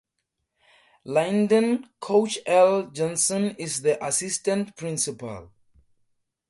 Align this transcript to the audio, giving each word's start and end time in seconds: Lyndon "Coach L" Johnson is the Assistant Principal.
Lyndon 1.05 1.87
"Coach 1.99 2.39
L" 2.47 2.87
Johnson 2.91 3.55
is 3.59 3.83
the 3.83 4.03
Assistant 4.03 4.75
Principal. 4.75 5.51